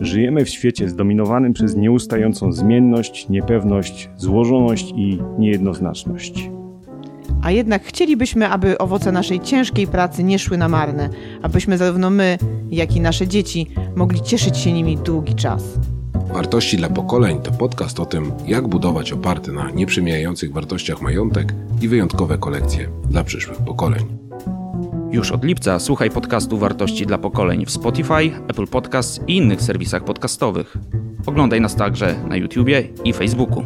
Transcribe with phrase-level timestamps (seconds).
[0.00, 6.50] Żyjemy w świecie zdominowanym przez nieustającą zmienność, niepewność, złożoność i niejednoznaczność.
[7.42, 11.10] A jednak chcielibyśmy, aby owoce naszej ciężkiej pracy nie szły na marne,
[11.42, 12.38] abyśmy zarówno my,
[12.70, 13.66] jak i nasze dzieci
[13.96, 15.78] mogli cieszyć się nimi długi czas.
[16.32, 21.88] Wartości dla pokoleń to podcast o tym, jak budować oparty na nieprzemijających wartościach majątek i
[21.88, 24.29] wyjątkowe kolekcje dla przyszłych pokoleń.
[25.12, 30.04] Już od lipca słuchaj podcastu Wartości dla pokoleń w Spotify, Apple Podcasts i innych serwisach
[30.04, 30.76] podcastowych.
[31.26, 33.64] Oglądaj nas także na YouTubie i Facebooku.